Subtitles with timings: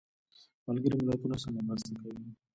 [0.67, 2.25] ملګري ملتونه څنګه مرسته کوي؟